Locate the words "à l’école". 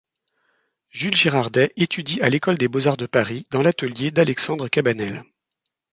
2.23-2.57